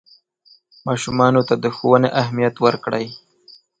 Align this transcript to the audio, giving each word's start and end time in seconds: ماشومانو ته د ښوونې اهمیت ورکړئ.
ماشومانو 0.87 1.41
ته 1.47 1.55
د 1.63 1.65
ښوونې 1.75 2.09
اهمیت 2.21 2.55
ورکړئ. 2.65 3.05